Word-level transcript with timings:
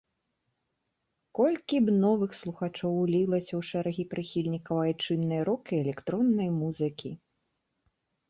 Колькі 1.39 1.77
б 1.89 1.93
новых 2.05 2.31
слухачоў 2.41 2.93
улілася 3.03 3.53
ў 3.59 3.67
шэрагі 3.69 4.03
прыхільнікаў 4.15 4.75
айчыннай 4.87 5.41
рок- 5.49 5.67
і 5.75 5.79
электроннай 5.83 6.49
музыкі! 6.61 7.11